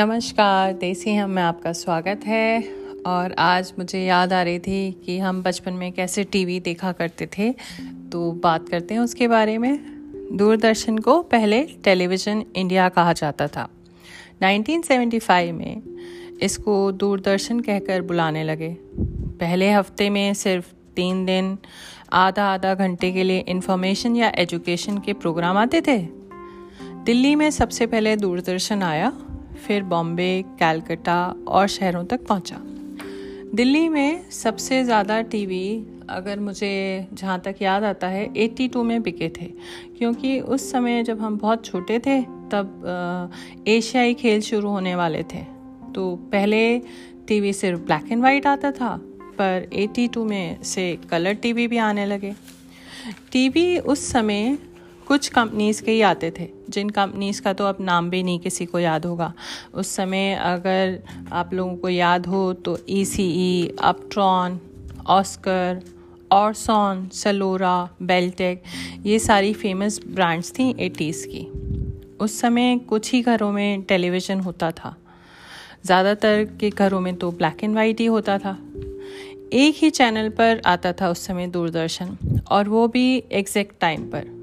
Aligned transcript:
नमस्कार, 0.00 0.72
देसी 0.72 1.14
हम 1.14 1.30
में 1.30 1.42
आपका 1.42 1.72
स्वागत 1.72 2.20
है। 2.26 2.64
और 3.06 3.32
आज 3.32 3.72
मुझे 3.78 4.04
याद 4.04 4.32
आ 4.32 4.42
रही 4.42 4.58
थी 4.58 5.02
कि 5.04 5.18
हम 5.18 5.42
बचपन 5.42 5.72
में 5.72 5.92
कैसे 5.92 6.24
टीवी 6.24 6.60
देखा 6.60 6.92
करते 6.92 7.28
थे। 7.38 7.54
तो 8.12 8.32
बात 8.32 8.68
करते 8.68 8.94
हैं 8.94 9.00
उसके 9.00 9.28
बारे 9.28 9.58
में। 9.58 9.78
दूरदर्शन 10.32 10.98
को 10.98 11.22
पहले 11.22 11.62
टेलीविज़न 11.62 12.44
इंडिया 12.56 12.88
कहा 12.88 13.12
जाता 13.12 13.48
था। 13.48 13.68
1975 14.42 15.52
में 15.52 15.82
इसको 16.42 16.92
दूरदर्शन 16.92 17.60
कहकर 17.60 18.02
बुलाने 18.02 18.44
लगे। 18.44 18.76
पहले 19.40 19.70
हफ़्ते 19.70 20.10
में 20.10 20.34
सिर्फ़ 20.34 20.72
तीन 20.96 21.24
दिन 21.24 21.58
आधा 22.12 22.44
आधा 22.44 22.74
घंटे 22.74 23.12
के 23.12 23.22
लिए 23.22 23.44
इन्फॉर्मेशन 23.48 24.16
या 24.16 24.32
एजुकेशन 24.38 24.98
के 24.98 25.12
प्रोग्राम 25.12 25.56
आते 25.56 25.80
थे। 25.80 25.98
दिल्ली 26.82 27.34
में 27.34 27.50
सबसे 27.50 27.86
पहले 27.86 28.16
दूरदर्शन 28.16 28.82
आया। 28.82 29.12
फिर 29.58 29.82
बॉम्बे, 29.82 30.44
कैलकटा 30.58 31.34
और 31.48 31.66
शहरों 31.68 32.04
तक 32.04 32.26
पहुँचा। 32.26 32.60
दिल्ली 33.54 33.88
में 33.88 34.30
सबसे 34.30 34.82
ज़्यादा 34.84 35.20
टीवी, 35.22 35.86
अगर 36.10 36.40
मुझे 36.40 37.06
जहाँ 37.12 37.38
तक 37.40 37.56
याद 37.62 37.84
आता 37.84 38.08
है 38.08 38.26
82 38.34 38.82
में 38.82 39.02
बिके 39.02 39.28
थे। 39.30 39.46
क्योंकि 39.98 40.38
उस 40.40 40.70
समय 40.72 41.02
जब 41.02 41.20
हम 41.20 41.36
बहुत 41.38 41.64
छोटे 41.64 41.98
थे, 41.98 42.20
तब 42.22 43.64
एशियाई 43.68 44.14
खेल 44.14 44.40
शुरू 44.40 44.68
होने 44.68 44.94
वाले 44.94 45.22
थे। 45.22 45.42
तो 45.94 46.14
पहले 46.32 46.78
टीवी 47.28 47.52
सिर्फ़ 47.52 47.80
ब्लैक 47.80 48.12
एंड 48.12 48.22
वाइट 48.22 48.46
आता 48.46 48.70
था, 48.70 48.96
पर 49.38 49.68
82 49.74 50.24
में 50.24 50.62
से 50.62 50.98
कलर 51.10 51.34
टीवी 51.34 51.66
भी 51.68 51.78
आने 51.78 52.06
लगे। 52.06 52.34
टीवी 53.32 53.78
उस 53.78 54.06
समय 54.12 54.56
कुछ 55.08 55.28
कंपनीज़ 55.28 55.82
के 55.82 55.92
ही 55.92 56.00
आते 56.02 56.30
थे। 56.30 56.48
जिन 56.70 56.90
कंपनीज़ 56.90 57.40
का 57.42 57.52
तो 57.52 57.64
अब 57.64 57.76
नाम 57.80 58.10
भी 58.10 58.22
नहीं 58.22 58.38
किसी 58.38 58.66
को 58.66 58.78
याद 58.78 59.06
होगा। 59.06 59.32
उस 59.74 59.94
समय 59.96 60.34
अगर 60.34 60.98
आप 61.32 61.54
लोगों 61.54 61.76
को 61.76 61.88
याद 61.88 62.26
हो 62.26 62.52
तो 62.54 62.78
E 62.88 63.04
C 63.04 63.22
E 63.22 63.76
Uptron 63.82 64.60
Oscar 65.06 65.80
Orson 66.32 67.08
Salora 67.08 67.88
Beltek 68.02 68.62
ये 69.06 69.18
सारी 69.18 69.52
फ़ेमस 69.54 70.00
ब्रांड्स 70.06 70.52
थी 70.52 70.70
एटीज़ 70.80 71.26
की। 71.26 71.46
उस 72.20 72.40
समय 72.40 72.78
कुछ 72.78 73.12
ही 73.12 73.22
घरों 73.22 73.52
में 73.52 73.82
टेलीविज़न 73.82 74.40
होता 74.40 74.70
था। 74.70 74.96
ज़्यादातर 75.84 76.44
के 76.60 76.70
घरों 76.70 77.00
में 77.00 77.14
तो 77.16 77.30
ब्लैक 77.32 77.64
एंड 77.64 77.74
वाइट 77.74 78.00
ही 78.00 78.06
होता 78.06 78.38
था। 78.38 78.58
एक 79.52 79.76
ही 79.78 79.90
चैनल 79.90 80.28
पर 80.28 80.60
आता 80.66 80.92
था 80.92 81.10
उस 81.10 81.26
समय 81.26 81.46
दूरदर्शन। 81.46 82.16
और 82.50 82.68
वो 82.68 82.88
भी 82.88 83.22
एग्जैक्ट 83.32 83.80
टाइम 83.80 84.10
पर। 84.10 84.37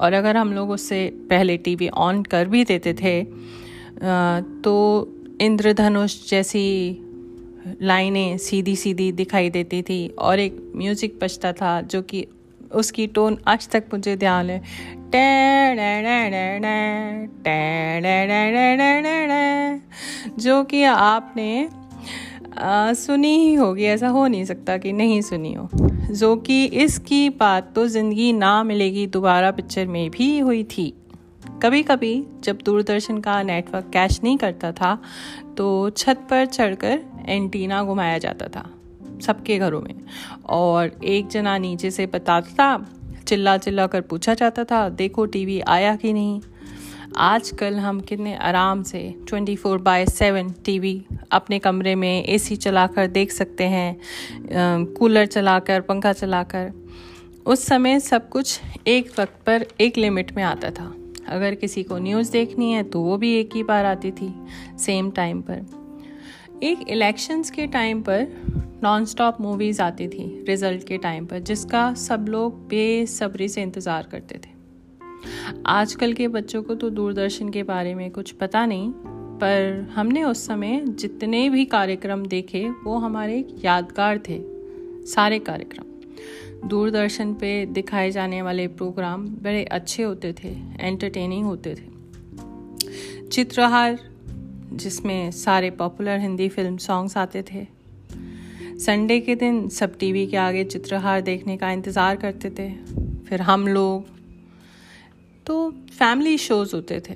और 0.00 0.12
अगर 0.12 0.36
हम 0.36 0.52
लोग 0.52 0.70
उससे 0.70 1.06
पहले 1.30 1.56
टीवी 1.56 1.88
ऑन 1.88 2.22
कर 2.22 2.48
भी 2.48 2.64
देते 2.64 2.94
थे 2.94 3.22
तो 4.62 4.74
इंद्रधनुष 5.40 6.30
जैसी 6.30 6.64
लाइनें 7.82 8.38
सीधी 8.38 8.76
सीधी 8.76 9.10
दिखाई 9.12 9.50
देती 9.50 9.82
थी 9.82 10.06
और 10.18 10.38
एक 10.38 10.72
म्यूज़िक 10.76 11.18
बजता 11.22 11.52
था 11.52 11.80
जो 11.80 12.02
कि 12.02 12.26
उसकी 12.72 13.06
टोन 13.06 13.38
आज 13.48 13.68
तक 13.68 13.84
मुझे 13.92 14.16
ध्यान 14.16 14.50
है 14.50 14.62
जो 20.38 20.62
कि 20.64 20.82
आपने 20.84 21.68
आ, 22.52 22.92
सुनी 22.92 23.36
ही 23.38 23.54
होगी 23.54 23.84
ऐसा 23.84 24.08
हो 24.08 24.26
नहीं 24.26 24.44
सकता 24.44 24.76
कि 24.78 24.92
नहीं 24.92 25.20
सुनी 25.22 25.52
हो। 25.52 25.68
जो 26.12 26.34
कि 26.36 26.64
इसकी 26.64 27.28
बात 27.30 27.72
तो 27.74 27.86
ज़िंदगी 27.88 28.32
ना 28.32 28.62
मिलेगी 28.64 29.06
दोबारा 29.06 29.50
पिक्चर 29.50 29.86
में 29.86 30.10
भी 30.10 30.38
हुई 30.38 30.62
थी। 30.64 30.92
कभी 31.62 31.82
कभी 31.82 32.14
जब 32.44 32.58
दूरदर्शन 32.64 33.18
का 33.18 33.42
नेटवर्क 33.42 33.90
कैश 33.92 34.20
नहीं 34.24 34.36
करता 34.38 34.72
था 34.72 34.98
तो 35.56 35.68
छत 35.90 36.26
पर 36.30 36.44
चढ़कर 36.46 37.00
एंटीना 37.28 37.82
घुमाया 37.84 38.18
जाता 38.18 38.48
था 38.48 38.68
सबके 39.22 39.58
घरों 39.58 39.80
में। 39.80 39.94
और 40.48 40.90
एक 41.04 41.28
जना 41.28 41.56
नीचे 41.58 41.90
से 41.90 42.06
बताता 42.06 42.54
था 42.54 42.86
चिल्ला 43.26 43.56
चिल्ला 43.58 43.86
कर 43.86 44.00
पूछा 44.00 44.34
जाता 44.34 44.64
था 44.64 44.88
देखो 44.88 45.24
टीवी 45.26 45.60
आया 45.60 45.94
कि 45.96 46.12
नहीं? 46.12 46.40
आजकल 47.16 47.74
हम 47.74 48.00
कितने 48.00 48.34
आराम 48.36 48.82
से 48.82 49.02
24 49.28 49.56
फोर 49.56 49.78
बाय 49.78 50.04
सेवन 50.06 50.50
टी 50.64 51.06
अपने 51.32 51.58
कमरे 51.58 51.94
में 51.94 52.24
एसी 52.24 52.56
चलाकर 52.56 53.06
देख 53.08 53.32
सकते 53.32 53.64
हैं 53.64 53.98
कूलर 54.94 55.26
चलाकर, 55.26 55.80
पंखा 55.80 56.12
चलाकर। 56.12 56.72
उस 57.46 57.64
समय 57.66 57.98
सब 58.00 58.28
कुछ 58.28 58.60
एक 58.86 59.10
वक्त 59.18 59.42
पर 59.46 59.66
एक 59.80 59.98
लिमिट 59.98 60.32
में 60.36 60.42
आता 60.42 60.70
था। 60.70 60.92
अगर 61.28 61.54
किसी 61.54 61.82
को 61.82 61.98
न्यूज़ 61.98 62.32
देखनी 62.32 62.70
है 62.72 62.82
तो 62.82 63.00
वो 63.02 63.16
भी 63.16 63.34
एक 63.34 63.54
ही 63.54 63.62
बार 63.62 63.84
आती 63.84 64.10
थी 64.12 64.32
सेम 64.78 65.10
टाइम 65.10 65.40
पर। 65.42 65.66
एक 66.62 66.88
इलेक्शंस 66.88 67.50
के 67.50 67.66
टाइम 67.68 68.02
पर 68.02 68.26
नॉन 68.82 69.04
स्टॉप 69.04 69.40
मूवीज़ 69.40 69.82
आती 69.82 70.08
थी 70.08 70.44
रिज़ल्ट 70.48 70.86
के 70.88 70.98
टाइम 70.98 71.26
पर, 71.26 71.38
जिसका 71.40 71.92
सब 71.94 72.26
लोग 72.28 72.66
बेसब्री 72.68 73.48
से 73.48 73.62
इंतज़ार 73.62 74.08
करते 74.12 74.34
थे। 74.36 74.47
आजकल 75.66 76.12
के 76.12 76.28
बच्चों 76.28 76.62
को 76.62 76.74
तो 76.74 76.90
दूरदर्शन 76.90 77.48
के 77.48 77.62
बारे 77.62 77.94
में 77.94 78.10
कुछ 78.10 78.30
पता 78.32 78.66
नहीं, 78.66 78.90
पर 79.38 79.88
हमने 79.94 80.24
उस 80.24 80.46
समय 80.46 80.80
जितने 80.80 81.48
भी 81.50 81.64
कार्यक्रम 81.64 82.26
देखे, 82.26 82.68
वो 82.84 82.96
हमारे 82.96 83.44
यादगार 83.64 84.18
थे। 84.18 84.40
सारे 85.06 85.38
कार्यक्रम। 85.38 86.68
दूरदर्शन 86.68 87.32
पे 87.34 87.66
दिखाए 87.66 88.10
जाने 88.10 88.42
वाले 88.42 88.66
प्रोग्राम 88.68 89.26
बड़े 89.42 89.64
अच्छे 89.64 90.02
होते 90.02 90.32
थे 90.32 90.56
एंटरटेनिंग 90.80 91.44
होते 91.46 91.74
थे। 91.74 93.26
चित्रहार, 93.28 93.98
जिसमें 94.72 95.30
सारे 95.30 95.70
पॉपुलर 95.70 96.18
हिंदी 96.18 96.48
फ़िल्म 96.48 96.76
सॉन्ग्स 96.76 97.16
आते 97.16 97.42
थे। 97.42 97.66
संडे 98.78 99.20
के 99.20 99.34
दिन 99.34 99.68
सब 99.68 99.96
टीवी 99.98 100.26
के 100.26 100.36
आगे 100.36 100.64
चित्रहार 100.64 101.20
देखने 101.20 101.56
का 101.56 101.70
इंतज़ार 101.70 102.16
करते 102.16 102.50
थे। 102.50 102.70
फिर 103.24 103.42
हम 103.42 103.68
लोग 103.68 104.17
तो 105.48 105.70
फैमिली 105.98 106.38
शोज़ 106.38 106.74
होते 106.76 107.00
थे, 107.00 107.14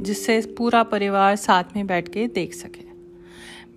जिससे 0.00 0.40
पूरा 0.58 0.82
परिवार 0.82 1.36
साथ 1.36 1.64
में 1.76 1.86
बैठ 1.86 2.08
के 2.08 2.26
देख 2.28 2.54
सके। 2.54 2.84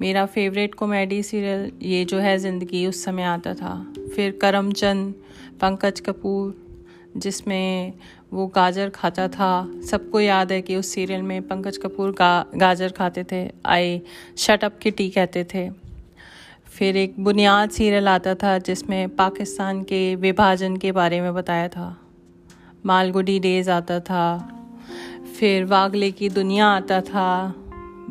मेरा 0.02 0.26
फेवरेट 0.26 0.76
कॉमेडी 0.76 1.22
सीरियल 1.24 1.72
ये 1.82 2.04
जो 2.06 2.18
है, 2.18 2.38
ज़िंदगी 2.38 2.86
उस 2.88 3.04
समय 3.04 3.24
आता 3.24 3.54
था। 3.54 3.94
फिर 4.16 4.38
करमचंद, 4.42 5.14
पंकज 5.62 6.00
कपूर, 6.00 6.56
जिसमें 7.18 7.94
वो 8.34 8.48
गाजर 8.48 8.90
खाता 8.90 9.28
था। 9.28 9.52
सबको 9.90 10.20
याद 10.20 10.52
है 10.52 10.62
कि 10.62 10.76
उस 10.76 10.94
सीरियल 10.94 11.22
में 11.22 11.42
पंकज 11.42 11.78
कपूर 11.78 12.12
गा, 12.12 12.46
गाजर 12.56 12.92
खाते 12.92 13.24
थे। 13.24 13.48
आई 13.66 14.02
शट 14.38 14.64
अप 14.64 14.80
किटी 14.82 15.10
कहते 15.10 15.44
थे। 15.44 15.70
फिर 16.68 16.98
एक 16.98 17.16
बुनियाद 17.20 17.70
सीरियल 17.70 18.08
आता 18.08 18.36
था, 18.36 18.58
जिसमें 18.58 19.16
पाकिस्तान 19.16 19.84
के 19.84 20.16
विभाजन 20.16 20.78
के 20.78 20.92
बारे 20.92 21.22
में 21.22 21.34
बताया 21.34 21.68
था। 21.68 21.98
मालगुडी 22.86 23.40
डेज़ 23.40 23.72
आता 23.72 24.00
था 24.00 24.50
फिर 25.40 25.66
वागले 25.66 26.12
की 26.12 26.30
दुनिया 26.30 26.68
आता 26.68 27.02
था 27.02 27.54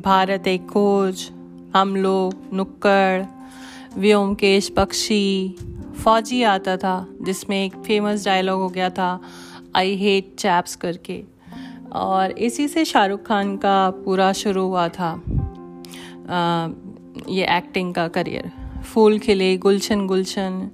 भारत 0.04 0.46
एक 0.46 0.66
खोज 0.66 1.30
हम 1.76 1.96
लोग 1.96 2.34
नुक्कड़ 2.52 3.24
व्योमकेश 3.98 4.68
पक्षी 4.68 5.56
फौजी 6.04 6.42
आता 6.42 6.76
था 6.76 7.08
जिसमें 7.22 7.64
एक 7.64 7.74
फ़ेमस 7.74 8.24
डायलॉग 8.24 8.60
हो 8.60 8.68
गया 8.68 8.90
था 8.90 9.20
आई 9.74 9.94
हेट 9.94 10.34
चैप्स 10.38 10.76
करके। 10.76 11.24
और 11.92 12.30
इसी 12.30 12.68
से 12.68 12.84
शाहरुख 12.84 13.22
खान 13.22 13.56
का 13.56 13.90
पूरा 13.90 14.32
शुरू 14.32 14.62
हुआ 14.62 14.88
था 14.88 15.22
आ, 16.30 16.68
ये 17.28 17.56
एक्टिंग 17.56 17.94
का 17.94 18.08
करियर 18.08 18.52
फूल 18.84 19.18
खिले, 19.18 19.56
गुलशन 19.56 20.06
गुलशन। 20.06 20.70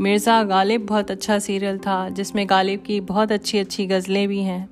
मिर्ज़ा 0.00 0.42
गालिब 0.44 0.86
बहुत 0.86 1.10
अच्छा 1.10 1.38
सीरियल 1.38 1.78
था, 1.78 2.08
जिसमें 2.08 2.48
गालिब 2.50 2.82
की 2.82 3.00
बहुत 3.00 3.32
अच्छी 3.32 3.58
अच्छी 3.58 3.86
गज़लें 3.86 4.26
भी 4.28 4.40
हैं। 4.40 4.68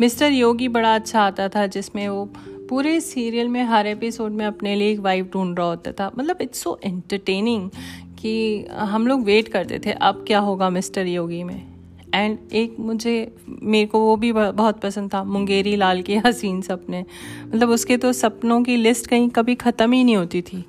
मिस्टर 0.00 0.32
योगी 0.32 0.68
बड़ा 0.68 0.94
अच्छा 0.94 1.20
आता 1.20 1.48
था, 1.48 1.66
जिसमें 1.66 2.08
वो 2.08 2.24
पूरे 2.68 3.00
सीरियल 3.00 3.48
में 3.48 3.62
हर 3.64 3.86
एपिसोड 3.86 4.32
में 4.32 4.44
अपने 4.46 4.74
लिए 4.76 4.92
एक 4.92 5.00
वाइफ 5.00 5.30
ढूंढ 5.32 5.58
रहा 5.58 5.66
होता 5.66 5.92
था। 5.92 6.10
मतलब 6.18 6.38
इट्स 6.40 6.62
सो 6.62 6.78
एंटरटेनिंग 6.84 7.68
कि 8.18 8.66
हम 8.70 9.06
लोग 9.06 9.24
वेट 9.24 9.48
करते 9.48 9.78
थे, 9.78 9.92
अब 9.92 10.24
क्या 10.26 10.38
होगा 10.38 10.70
मिस्टर 10.70 11.06
योगी 11.06 11.42
में? 11.42 11.62
एंड 12.14 12.38
एक 12.52 12.76
मुझे, 12.80 13.34
मेरे 13.48 13.86
को 13.86 14.00
वो 14.00 14.16
भी 14.16 14.32
बहुत 14.32 14.80
पसंद 14.80 15.12
था, 15.14 15.22
मुंगेरी 15.24 15.76
लाल 15.76 16.02
के 16.02 16.16
हसीन 16.16 16.60
सपने। 16.62 17.04
मतलब 17.44 17.70
उसके 17.70 17.96
तो 17.96 18.12
सपनों 18.12 18.62
की 18.62 18.76
लिस्ट 18.76 19.06
कहीं 19.06 19.28
कभी 19.28 19.54
ख़त्म 19.54 19.92
ही 19.92 20.04
नहीं 20.04 20.16
होती 20.16 20.42
थी। 20.42 20.64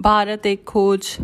भारत 0.00 0.46
एक 0.46 0.64
खोज, 0.64 1.16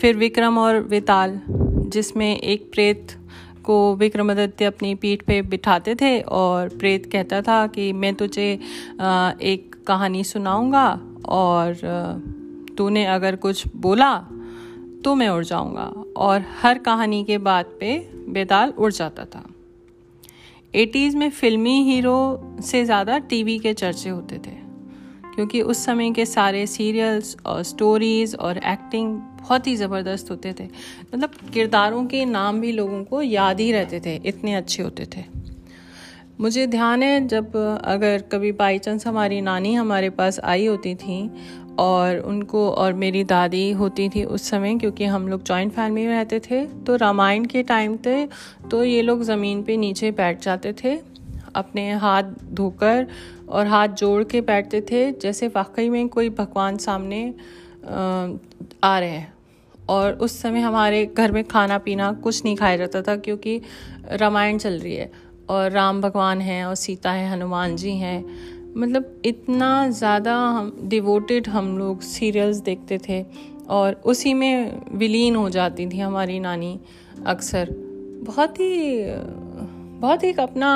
फिर 0.00 0.16
विक्रम 0.16 0.58
और 0.58 0.78
विताल, 0.80 1.40
जिसमें 1.48 2.36
एक 2.36 2.70
प्रेत 2.72 3.18
को 3.64 3.94
विक्रमादित्य 3.96 4.64
अपनी 4.64 4.94
पीठ 4.94 5.22
पे 5.22 5.40
बिठाते 5.42 5.94
थे 5.94 6.18
और 6.20 6.68
प्रेत 6.68 7.10
कहता 7.12 7.40
था 7.42 7.66
कि 7.66 7.92
मैं 7.92 8.14
तुझे 8.14 8.50
एक 8.52 9.74
कहानी 9.86 10.24
सुनाऊँगा 10.24 10.88
और 11.30 11.74
तूने 12.78 13.04
अगर 13.06 13.36
कुछ 13.36 13.66
बोला 13.76 14.14
तो 15.04 15.14
मैं 15.14 15.28
उड़ 15.28 15.44
जाऊँगा। 15.44 15.84
और 16.16 16.44
हर 16.62 16.78
कहानी 16.78 17.22
के 17.24 17.38
बाद 17.40 17.66
पे 17.80 17.96
बेताल 18.28 18.70
उड़ 18.70 18.92
जाता 18.92 19.24
था। 19.24 19.44
एटीज़ 20.74 21.16
में 21.16 21.28
फिल्मी 21.30 21.82
हीरो 21.84 22.58
से 22.62 22.84
ज़्यादा 22.84 23.18
टीवी 23.20 23.58
के 23.58 23.72
चर्चे 23.74 24.08
होते 24.08 24.38
थे। 24.38 24.61
क्योंकि 25.34 25.60
उस 25.62 25.84
समय 25.84 26.10
के 26.10 26.26
सारे 26.26 26.66
सीरियल्स 26.68 27.36
और 27.46 27.62
स्टोरीज़ 27.64 28.36
और 28.36 28.58
एक्टिंग 28.58 29.14
बहुत 29.40 29.66
ही 29.66 29.76
ज़बरदस्त 29.76 30.30
होते 30.30 30.52
थे। 30.52 30.64
मतलब 31.14 31.30
किरदारों 31.54 32.04
के 32.06 32.24
नाम 32.24 32.60
भी 32.60 32.72
लोगों 32.72 33.02
को 33.04 33.22
याद 33.22 33.60
ही 33.60 33.70
रहते 33.72 34.00
थे, 34.00 34.14
इतने 34.24 34.54
अच्छे 34.54 34.82
होते 34.82 35.06
थे। 35.16 35.24
मुझे 36.40 36.66
ध्यान 36.66 37.02
है 37.02 37.26
जब 37.28 37.56
अगर 37.84 38.22
कभी 38.32 38.52
बाई 38.54 38.78
चांस 38.78 39.06
हमारी 39.06 39.40
नानी 39.40 39.74
हमारे 39.74 40.10
पास 40.10 40.40
आई 40.40 40.66
होती 40.66 40.94
थी 40.94 41.18
और 41.78 42.18
उनको 42.18 42.68
और 42.70 42.92
मेरी 42.94 43.22
दादी 43.24 43.70
होती 43.72 44.08
थी 44.08 44.24
उस 44.26 44.48
समय, 44.50 44.74
क्योंकि 44.74 45.04
हम 45.04 45.28
लोग 45.28 45.42
जॉइंट 45.42 45.72
फैमिली 45.72 46.06
में 46.06 46.14
रहते 46.14 46.40
थे 46.40 46.64
तो 46.86 46.96
रामायण 46.96 47.44
के 47.44 47.62
टाइम 47.62 47.96
थे 47.96 48.26
तो 48.70 48.82
ये 48.84 49.02
लोग 49.02 49.22
ज़मीन 49.22 49.62
पे 49.62 49.76
नीचे 49.76 50.10
बैठ 50.12 50.42
जाते 50.42 50.72
थे। 50.74 50.96
अपने 51.56 51.90
हाथ 51.94 52.22
धोकर 52.52 53.06
और 53.48 53.66
हाथ 53.66 53.88
जोड़ 53.88 54.22
के 54.24 54.40
बैठते 54.40 54.80
थे, 54.80 55.10
जैसे 55.12 55.48
वाकई 55.48 55.88
में 55.88 56.08
कोई 56.08 56.30
भगवान 56.30 56.76
सामने 56.78 57.22
आ 58.84 58.98
रहे 58.98 59.10
हैं। 59.10 59.32
और 59.88 60.12
उस 60.14 60.40
समय 60.40 60.60
हमारे 60.60 61.04
घर 61.06 61.32
में 61.32 61.42
खाना 61.44 61.78
पीना 61.78 62.12
कुछ 62.14 62.44
नहीं 62.44 62.56
खाया 62.56 62.76
जाता 62.76 63.02
था, 63.02 63.16
क्योंकि 63.16 63.60
रामायण 64.12 64.58
चल 64.58 64.78
रही 64.78 64.94
है 64.94 65.10
और 65.48 65.70
राम 65.70 66.00
भगवान 66.00 66.40
हैं 66.40 66.64
और 66.64 66.74
सीता 66.74 67.12
है, 67.12 67.28
हनुमान 67.30 67.76
जी 67.76 67.96
हैं। 67.96 68.24
मतलब 68.76 69.22
इतना 69.24 69.88
ज़्यादा 69.90 70.34
हम 70.34 70.72
डिवोटेड 70.84 71.48
हम 71.48 71.76
लोग 71.78 72.00
सीरियल्स 72.02 72.56
देखते 72.60 72.98
थे 73.08 73.24
और 73.70 74.00
उसी 74.04 74.34
में 74.34 74.80
विलीन 74.92 75.36
हो 75.36 75.48
जाती 75.50 75.86
थी 75.86 75.98
हमारी 75.98 76.38
नानी 76.40 76.78
अक्सर। 77.26 77.68
बहुत 78.26 78.60
ही 78.60 79.02
बहुत 80.02 80.24
एक 80.24 80.40
अपना 80.40 80.68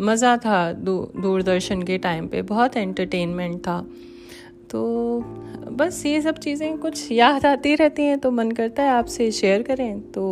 मज़ा 0.00 0.36
था 0.36 0.72
दूरदर्शन 0.74 1.82
के 1.82 1.98
टाइम 1.98 2.26
पे 2.28 2.42
बहुत 2.44 2.76
एंटरटेनमेंट 2.76 3.58
था। 3.60 3.78
तो 4.70 5.20
बस 5.72 6.02
ये 6.06 6.20
सब 6.22 6.38
चीज़ें 6.38 6.76
कुछ 6.78 7.10
याद 7.12 7.46
आती 7.46 7.74
रहती 7.74 8.02
हैं 8.02 8.18
तो 8.18 8.30
मन 8.30 8.50
करता 8.50 8.82
है 8.82 8.90
आपसे 8.90 9.30
शेयर 9.32 9.62
करें। 9.62 10.00
तो 10.10 10.24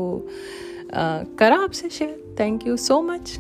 आ, 0.95 1.23
करा 1.39 1.57
आपसे 1.57 1.89
share 1.91 2.37
thank 2.41 2.67
you 2.67 2.77
so 2.77 3.01
much 3.03 3.37